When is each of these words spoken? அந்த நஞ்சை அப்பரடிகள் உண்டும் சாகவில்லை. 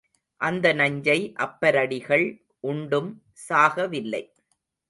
அந்த 0.41 0.73
நஞ்சை 0.73 1.17
அப்பரடிகள் 1.39 2.25
உண்டும் 2.63 3.11
சாகவில்லை. 3.47 4.23